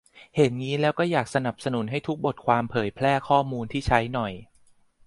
[0.35, 4.33] เห็นงี้แล้วก็อยากสนับสนุนให้ทุกบทความเผยแพร่ข้อมูลที่ใช้หน่อย